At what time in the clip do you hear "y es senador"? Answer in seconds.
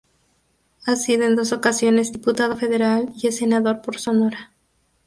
3.21-3.83